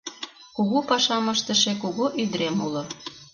Кугу 0.55 0.77
пашам 0.89 1.25
ыштыше 1.33 1.73
кугу 1.81 2.05
ӱдырем 2.21 2.57
уло. 2.65 2.83